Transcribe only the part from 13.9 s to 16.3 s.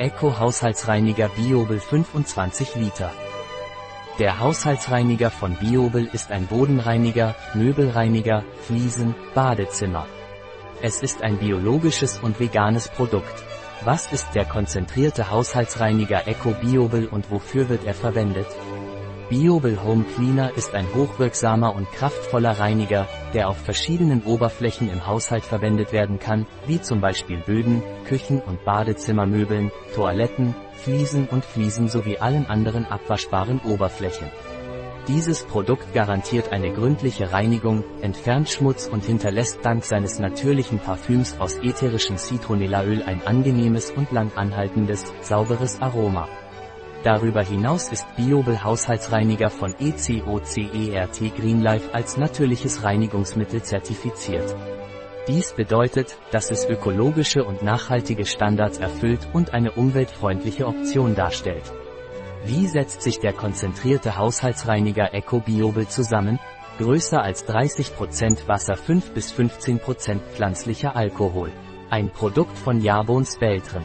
ist der konzentrierte Haushaltsreiniger